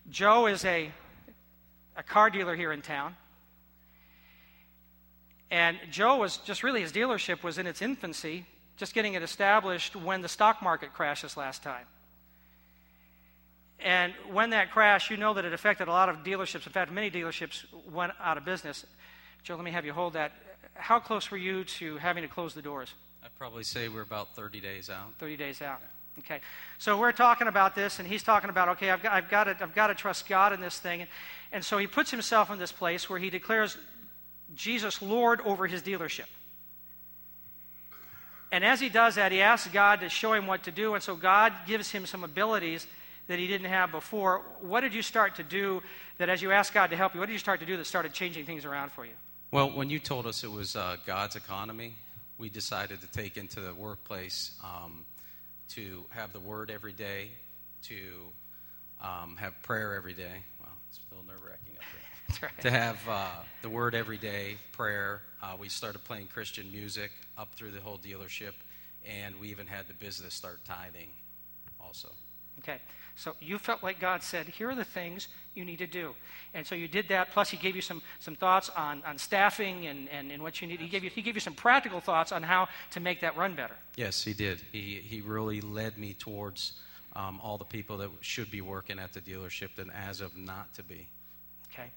[0.09, 0.91] Joe is a
[1.95, 3.15] a car dealer here in town.
[5.51, 8.45] And Joe was just really, his dealership was in its infancy,
[8.77, 11.86] just getting it established when the stock market crashed this last time.
[13.79, 16.65] And when that crashed, you know that it affected a lot of dealerships.
[16.65, 18.86] In fact, many dealerships went out of business.
[19.43, 20.32] Joe, let me have you hold that.
[20.73, 22.93] How close were you to having to close the doors?
[23.23, 25.13] I'd probably say we're about 30 days out.
[25.19, 25.79] 30 days out.
[25.82, 25.88] Yeah.
[26.19, 26.39] Okay.
[26.78, 29.58] So we're talking about this, and he's talking about, okay, I've got, I've got, to,
[29.62, 31.02] I've got to trust God in this thing.
[31.02, 31.10] And,
[31.52, 33.78] and so he puts himself in this place where he declares
[34.56, 36.28] Jesus Lord over his dealership.
[38.52, 40.93] And as he does that, he asks God to show him what to do.
[40.93, 42.86] And so God gives him some abilities
[43.28, 44.41] that he didn't have before.
[44.62, 45.82] What did you start to do
[46.19, 47.86] that as you asked God to help you, what did you start to do that
[47.86, 49.13] started changing things around for you?
[49.49, 51.95] Well, when you told us it was uh, God's economy,
[52.38, 55.06] we decided to take into the workplace um,
[55.75, 57.29] to have the word every day,
[57.83, 57.95] to
[59.01, 60.43] um, have prayer every day.
[60.59, 61.83] Well, it's still nerve wracking up
[62.39, 62.49] there.
[62.55, 62.62] right.
[62.62, 63.27] To have uh,
[63.62, 65.21] the word every day, prayer.
[65.41, 68.54] Uh, we started playing Christian music up through the whole dealership,
[69.06, 71.10] and we even had the business start tithing
[71.79, 72.10] also.
[72.60, 72.77] Okay.
[73.15, 76.15] So you felt like God said, here are the things you need to do.
[76.53, 77.31] And so you did that.
[77.31, 80.67] Plus, He gave you some, some thoughts on, on staffing and, and, and what you
[80.67, 80.79] need.
[80.79, 83.55] He gave you, he gave you some practical thoughts on how to make that run
[83.55, 83.75] better.
[83.95, 84.61] Yes, He did.
[84.71, 86.73] He, he really led me towards
[87.15, 90.73] um, all the people that should be working at the dealership and as of not
[90.75, 91.07] to be.
[91.71, 91.89] Okay.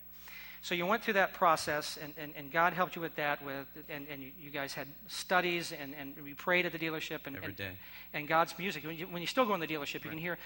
[0.62, 3.42] So you went through that process, and, and, and God helped you with that.
[3.44, 7.20] With and, and you, you guys had studies, and, and we prayed at the dealership,
[7.26, 7.68] and every day.
[7.68, 7.76] And,
[8.12, 8.84] and God's music.
[8.84, 10.38] When you, when you still go in the dealership, you can hear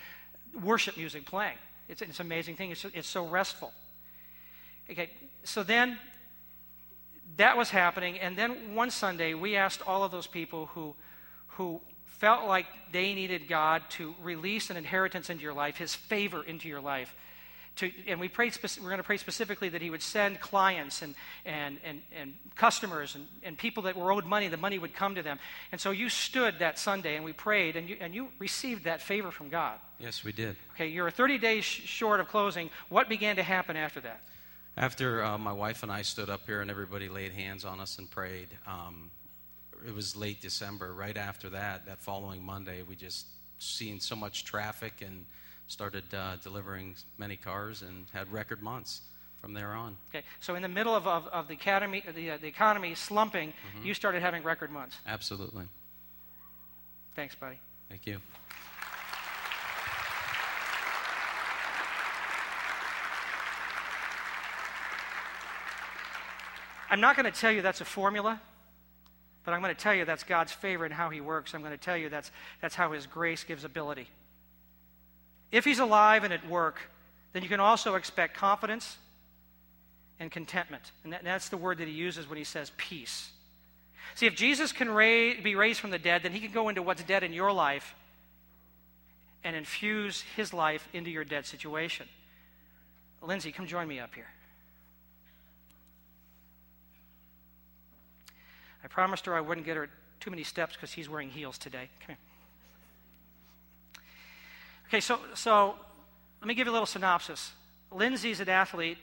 [0.63, 1.57] worship music playing.
[1.89, 2.71] It's, it's an amazing thing.
[2.71, 3.73] It's, it's so restful.
[4.91, 5.11] Okay,
[5.45, 5.99] so then
[7.37, 10.95] that was happening, and then one Sunday we asked all of those people who,
[11.49, 16.43] who felt like they needed God to release an inheritance into your life, His favor
[16.43, 17.15] into your life,
[17.81, 21.01] To, and we prayed speci- we're going to pray specifically that he would send clients
[21.01, 21.15] and,
[21.47, 25.15] and, and, and customers and, and people that were owed money, the money would come
[25.15, 25.39] to them.
[25.73, 29.01] And so you stood that Sunday and we prayed and you, and you received that
[29.01, 29.79] favor from God.
[29.99, 30.57] Yes, we did.
[30.75, 32.69] Okay, you're 30 days sh- short of closing.
[32.91, 34.21] What began to happen after that?
[34.77, 37.99] After uh, my wife and I stood up here and everybody laid hands on us
[37.99, 39.11] and prayed, um,
[39.87, 40.93] it was late December.
[40.93, 43.27] Right after that, that following Monday, we just
[43.59, 45.25] seen so much traffic and
[45.71, 49.03] started uh, delivering many cars and had record months
[49.41, 49.97] from there on.
[50.13, 53.53] Okay, so in the middle of, of, of the, academy, the, uh, the economy slumping,
[53.83, 54.97] you started having record months.
[55.07, 55.65] Absolutely.
[57.15, 57.59] Thanks, buddy.
[57.89, 58.19] Thank you.
[66.91, 68.41] I'm not going to tell you that's a formula,
[69.45, 71.55] but I'm going to tell you that's God's favor and how He works.
[71.55, 74.09] I'm going to tell you that's, that's how His grace gives ability.
[75.53, 76.79] If He's alive and at work,
[77.33, 78.97] then you can also expect confidence
[80.19, 80.93] and contentment.
[81.05, 83.31] And that, that's the word that He uses when He says peace.
[84.15, 86.83] See, if Jesus can ra- be raised from the dead, then He can go into
[86.83, 87.95] what's dead in your life
[89.45, 92.07] and infuse His life into your dead situation.
[93.23, 94.29] Lindsay, come join me up here.
[98.83, 99.91] I promised her I wouldn't get her
[100.21, 101.89] too many steps because he's wearing heels today.
[102.01, 102.30] Come here.
[104.91, 105.77] Okay, so, so
[106.41, 107.53] let me give you a little synopsis.
[107.93, 108.99] Lindsay's an athlete.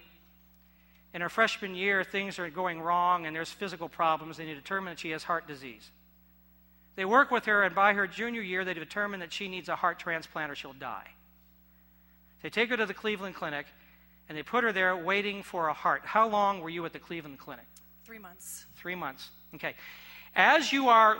[1.13, 4.91] In her freshman year, things are going wrong and there's physical problems, and they determine
[4.91, 5.89] that she has heart disease.
[6.97, 9.77] They work with her, and by her junior year, they determine that she needs a
[9.77, 11.07] heart transplant or she'll die.
[12.41, 13.65] They take her to the Cleveland Clinic,
[14.27, 16.01] and they put her there waiting for a heart.
[16.03, 17.65] How long were you at the Cleveland Clinic?
[18.03, 18.65] Three months.
[18.75, 19.29] Three months.
[19.55, 19.73] Okay.
[20.35, 21.19] As you are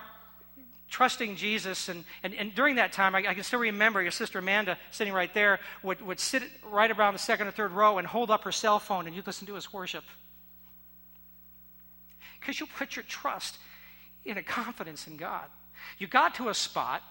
[0.90, 4.40] trusting Jesus, and, and, and during that time, I, I, can still remember your sister
[4.40, 8.08] Amanda sitting right there would, would sit right around the second or third row and
[8.08, 10.04] hold up her cell phone, and you'd listen to his worship.
[12.40, 13.58] Because you put your trust
[14.24, 15.46] in a confidence in God.
[15.98, 17.04] You got to a spot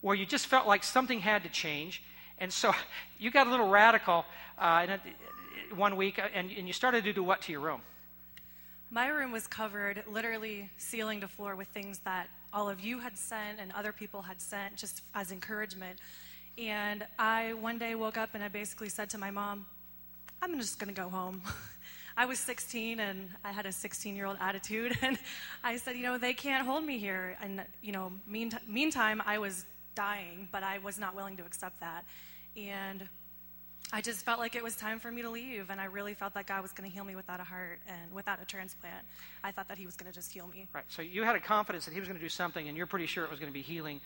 [0.00, 2.02] where you just felt like something had to change,
[2.38, 2.72] and so
[3.18, 4.26] you got a little radical
[4.58, 4.86] uh,
[5.74, 7.80] one week, and, and you started to do what to your room?
[8.90, 13.16] My room was covered, literally ceiling to floor, with things that all of you had
[13.16, 15.98] sent and other people had sent just as encouragement.
[16.58, 19.66] And I one day woke up and I basically said to my mom,
[20.42, 21.42] I'm just going to go home.
[22.16, 24.98] I was 16 and I had a 16 year old attitude.
[25.02, 25.18] And
[25.62, 27.36] I said, you know, they can't hold me here.
[27.40, 31.80] And, you know, mean, meantime, I was dying, but I was not willing to accept
[31.80, 32.04] that.
[32.56, 33.08] And
[33.92, 36.34] I just felt like it was time for me to leave, and I really felt
[36.34, 39.04] that God was going to heal me without a heart and without a transplant.
[39.42, 40.68] I thought that He was going to just heal me.
[40.72, 40.84] Right.
[40.88, 43.06] So you had a confidence that He was going to do something, and you're pretty
[43.06, 44.00] sure it was going to be healing,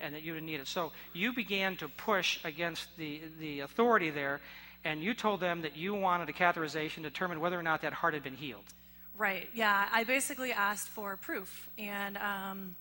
[0.00, 0.68] and that you would need it.
[0.68, 4.40] So you began to push against the the authority there,
[4.84, 7.92] and you told them that you wanted a catheterization to determine whether or not that
[7.92, 8.64] heart had been healed.
[9.16, 9.48] Right.
[9.54, 9.88] Yeah.
[9.92, 12.16] I basically asked for proof, and.
[12.18, 12.76] Um,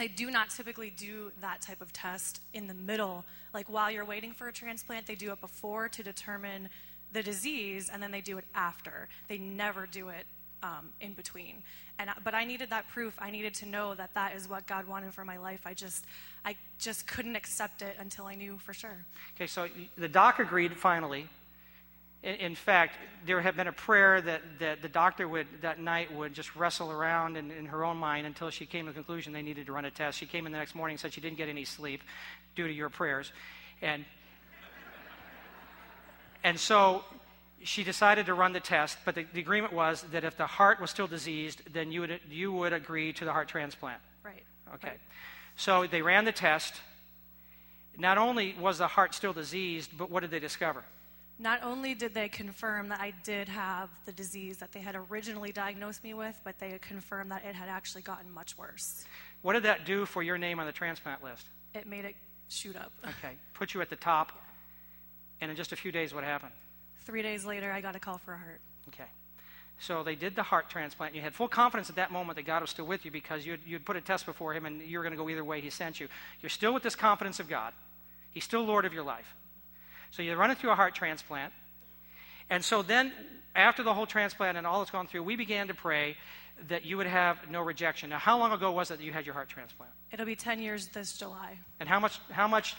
[0.00, 3.22] they do not typically do that type of test in the middle.
[3.52, 6.70] Like while you're waiting for a transplant, they do it before to determine
[7.12, 9.08] the disease, and then they do it after.
[9.28, 10.24] They never do it
[10.62, 11.62] um, in between.
[11.98, 13.14] And but I needed that proof.
[13.18, 15.60] I needed to know that that is what God wanted for my life.
[15.66, 16.06] I just
[16.46, 19.04] I just couldn't accept it until I knew for sure.
[19.36, 21.28] Okay, so the doc agreed finally.
[22.22, 22.96] In, in fact,
[23.26, 26.90] there had been a prayer that, that the doctor would that night would just wrestle
[26.90, 29.72] around in, in her own mind until she came to the conclusion they needed to
[29.72, 30.18] run a test.
[30.18, 32.02] She came in the next morning and said she didn't get any sleep
[32.56, 33.32] due to your prayers,
[33.82, 34.04] and
[36.42, 37.04] and so
[37.62, 40.80] she decided to run the test, but the, the, agreement was that if the heart
[40.80, 44.00] was still diseased, then you would, you would agree to the heart transplant.
[44.24, 44.44] Right.
[44.74, 44.88] Okay.
[44.88, 45.00] Right.
[45.56, 46.74] So they ran the test.
[47.98, 50.84] Not only was the heart still diseased, but what did they discover?
[51.40, 55.52] Not only did they confirm that I did have the disease that they had originally
[55.52, 59.06] diagnosed me with, but they confirmed that it had actually gotten much worse.
[59.40, 61.46] What did that do for your name on the transplant list?
[61.74, 62.14] It made it
[62.50, 62.92] shoot up.
[63.04, 63.34] Okay.
[63.54, 64.32] Put you at the top.
[65.40, 66.52] And in just a few days, what happened?
[67.06, 68.60] Three days later, I got a call for a heart.
[68.88, 69.08] Okay.
[69.78, 71.14] So they did the heart transplant.
[71.14, 73.60] You had full confidence at that moment that God was still with you because you'd,
[73.66, 75.70] you'd put a test before Him and you were going to go either way He
[75.70, 76.08] sent you.
[76.42, 77.72] You're still with this confidence of God.
[78.30, 79.34] He's still Lord of your life.
[80.10, 81.52] So you run it through a heart transplant.
[82.48, 83.12] And so then,
[83.54, 86.16] after the whole transplant and all that's gone through, we began to pray
[86.68, 88.10] that you would have no rejection.
[88.10, 89.92] Now, how long ago was it that you had your heart transplant?
[90.12, 91.58] It'll be 10 years this July.
[91.78, 92.74] And how much, how much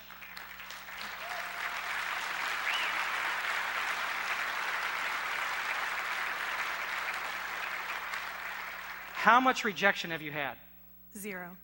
[9.21, 10.55] How much rejection have you had?
[11.15, 11.55] Zero.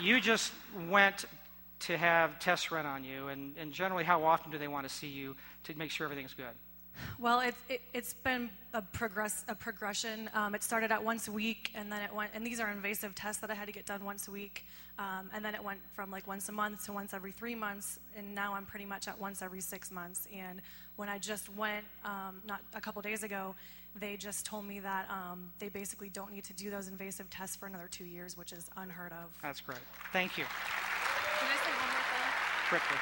[0.00, 0.52] You just
[0.88, 1.24] went
[1.80, 4.94] to have tests run on you, and, and generally, how often do they want to
[4.94, 6.54] see you to make sure everything's good?
[7.18, 10.30] Well, it, it, it's been a, progress, a progression.
[10.34, 13.14] Um, it started at once a week, and then it went, and these are invasive
[13.14, 14.64] tests that I had to get done once a week.
[14.98, 17.98] Um, and then it went from like once a month to once every three months,
[18.16, 20.26] and now I'm pretty much at once every six months.
[20.34, 20.62] And
[20.96, 23.54] when I just went, um, not a couple days ago,
[23.98, 27.56] they just told me that um, they basically don't need to do those invasive tests
[27.56, 29.36] for another two years, which is unheard of.
[29.42, 29.78] That's great.
[30.12, 30.44] Thank you.
[30.44, 32.30] Can I say one more thing?
[32.68, 32.96] Quickly.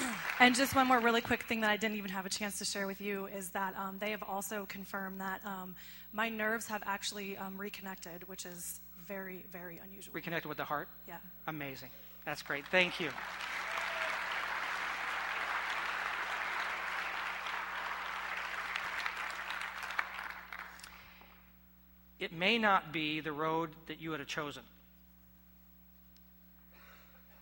[0.40, 2.64] And just one more really quick thing that I didn't even have a chance to
[2.64, 5.74] share with you is that um, they have also confirmed that um,
[6.14, 10.14] my nerves have actually um, reconnected, which is very, very unusual.
[10.14, 10.88] Reconnected with the heart?
[11.06, 11.16] Yeah.
[11.46, 11.90] Amazing.
[12.24, 12.66] That's great.
[12.68, 13.10] Thank you.
[22.20, 24.62] It may not be the road that you would have chosen.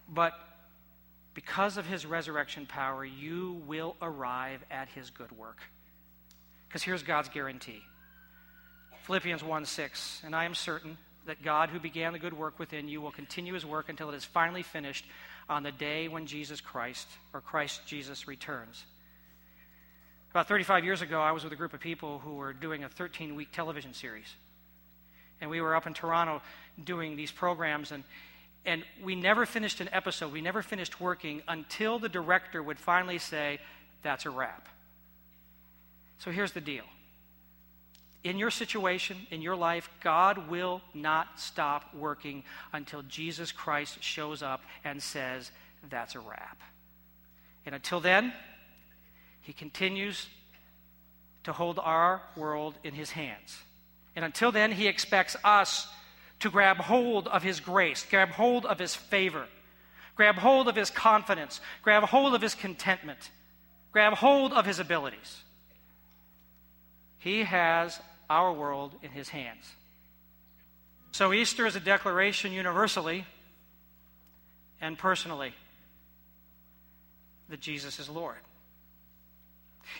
[0.08, 0.32] But
[1.34, 5.58] because of his resurrection power, you will arrive at his good work.
[6.68, 7.82] Because here's God's guarantee
[9.02, 12.88] Philippians 1 6, and I am certain that God, who began the good work within
[12.88, 15.04] you, will continue his work until it is finally finished
[15.48, 18.84] on the day when Jesus Christ, or Christ Jesus, returns.
[20.30, 22.88] About 35 years ago, I was with a group of people who were doing a
[22.88, 24.26] 13 week television series.
[25.40, 26.42] And we were up in Toronto
[26.82, 28.04] doing these programs, and,
[28.64, 30.32] and we never finished an episode.
[30.32, 33.60] We never finished working until the director would finally say,
[34.02, 34.68] That's a wrap.
[36.18, 36.84] So here's the deal
[38.24, 44.42] in your situation, in your life, God will not stop working until Jesus Christ shows
[44.42, 45.50] up and says,
[45.88, 46.60] That's a wrap.
[47.64, 48.32] And until then,
[49.40, 50.26] He continues
[51.44, 53.58] to hold our world in His hands.
[54.18, 55.86] And until then, He expects us
[56.40, 59.46] to grab hold of His grace, grab hold of His favor,
[60.16, 63.30] grab hold of His confidence, grab hold of His contentment,
[63.92, 65.42] grab hold of His abilities.
[67.18, 69.70] He has our world in his hands.
[71.12, 73.24] So Easter is a declaration universally
[74.80, 75.54] and personally
[77.48, 78.38] that Jesus is Lord.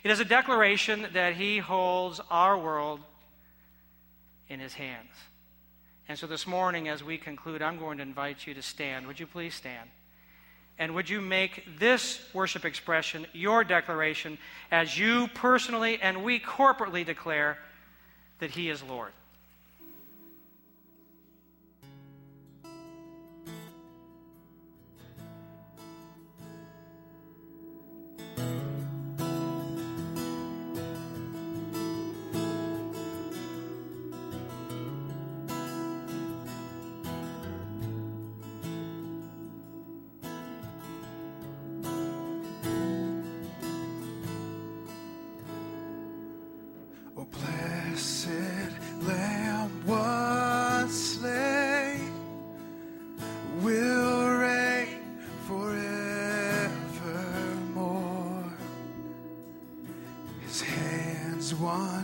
[0.02, 3.00] It is a declaration that he holds our world
[4.49, 5.11] in his hands.
[6.09, 9.07] And so this morning, as we conclude, I'm going to invite you to stand.
[9.07, 9.90] Would you please stand?
[10.78, 14.38] And would you make this worship expression your declaration
[14.70, 17.59] as you personally and we corporately declare
[18.38, 19.12] that He is Lord?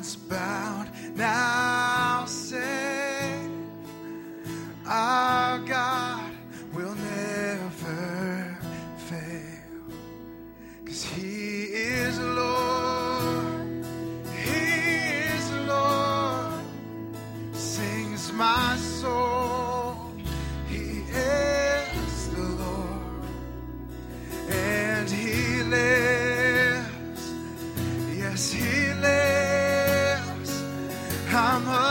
[0.05, 0.44] Bound,
[31.37, 31.84] I'm alive,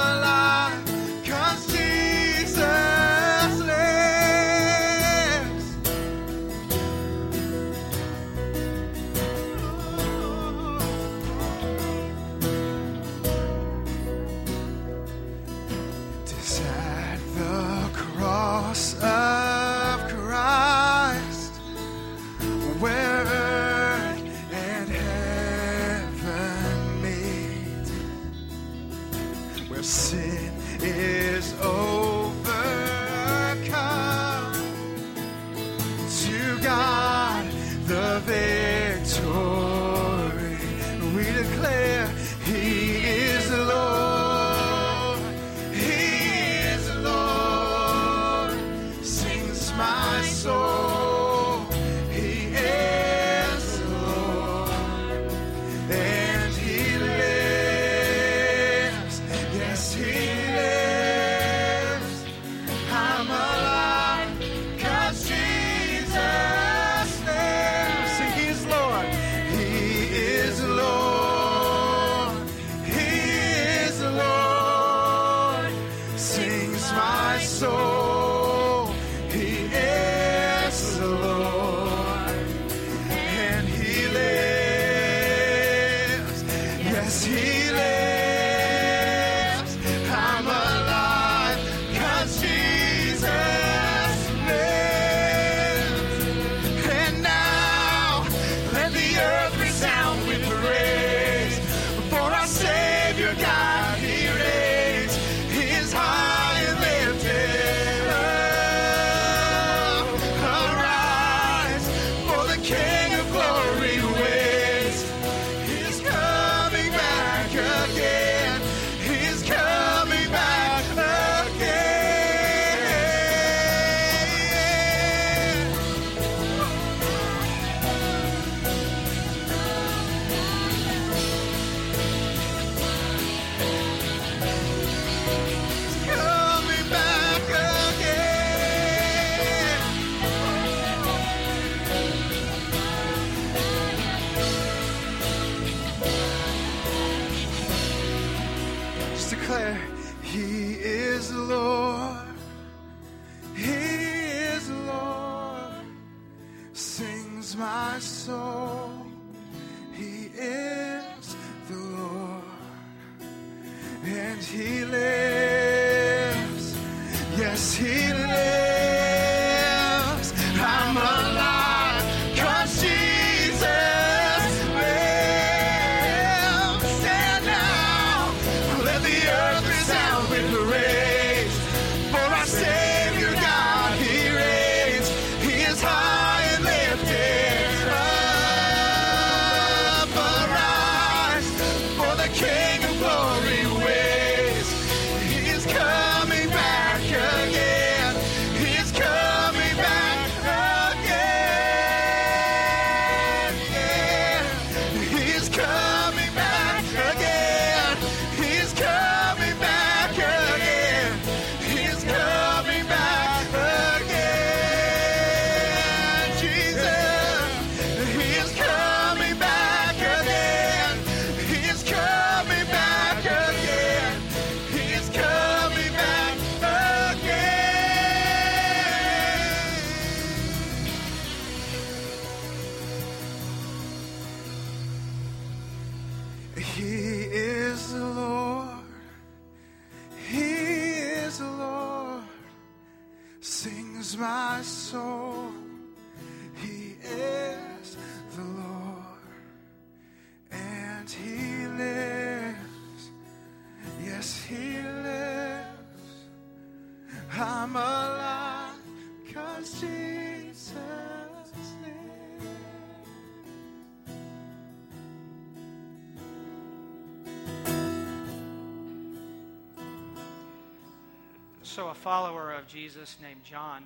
[272.04, 273.86] follower of Jesus named John,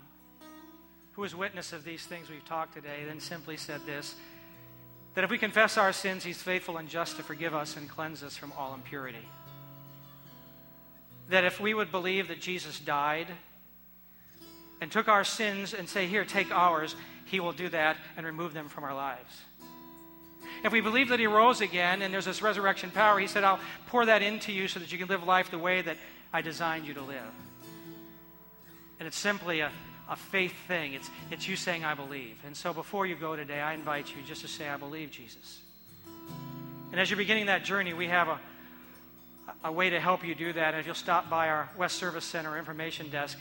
[1.12, 4.16] who was witness of these things we've talked today, then simply said this
[5.14, 8.22] that if we confess our sins, he's faithful and just to forgive us and cleanse
[8.24, 9.28] us from all impurity.
[11.30, 13.28] That if we would believe that Jesus died
[14.80, 16.96] and took our sins and say, Here, take ours,
[17.26, 19.42] he will do that and remove them from our lives.
[20.64, 23.60] If we believe that he rose again and there's this resurrection power, he said, I'll
[23.88, 25.98] pour that into you so that you can live life the way that
[26.34, 27.47] I designed you to live.
[29.00, 29.72] And it's simply a,
[30.10, 30.94] a faith thing.
[30.94, 32.36] It's, it's you saying, I believe.
[32.46, 35.60] And so before you go today, I invite you just to say, I believe Jesus.
[36.92, 38.40] And as you're beginning that journey, we have a,
[39.66, 40.74] a way to help you do that.
[40.74, 43.38] And if you'll stop by our West Service Center information desk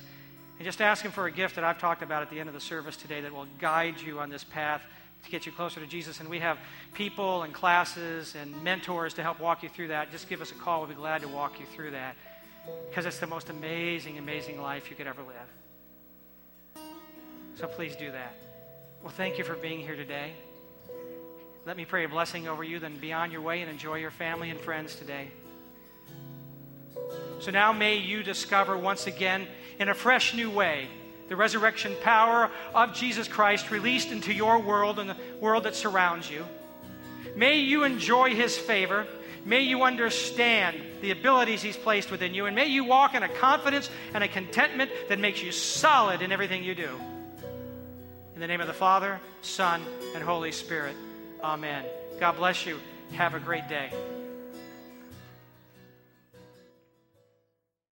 [0.58, 2.54] and just ask Him for a gift that I've talked about at the end of
[2.54, 4.82] the service today that will guide you on this path
[5.24, 6.20] to get you closer to Jesus.
[6.20, 6.58] And we have
[6.92, 10.10] people and classes and mentors to help walk you through that.
[10.10, 10.80] Just give us a call.
[10.80, 12.16] We'll be glad to walk you through that
[12.88, 16.84] because it's the most amazing, amazing life you could ever live.
[17.56, 18.34] So please do that.
[19.02, 20.32] Well, thank you for being here today.
[21.64, 24.10] Let me pray a blessing over you, then be on your way and enjoy your
[24.10, 25.28] family and friends today.
[27.40, 29.46] So now may you discover once again,
[29.78, 30.88] in a fresh new way,
[31.28, 36.30] the resurrection power of Jesus Christ released into your world and the world that surrounds
[36.30, 36.44] you.
[37.34, 39.06] May you enjoy his favor.
[39.44, 42.46] May you understand the abilities he's placed within you.
[42.46, 46.32] And may you walk in a confidence and a contentment that makes you solid in
[46.32, 46.90] everything you do.
[48.34, 49.80] In the name of the Father, Son,
[50.16, 50.96] and Holy Spirit.
[51.44, 51.84] Amen.
[52.18, 52.80] God bless you.
[53.12, 53.92] Have a great day.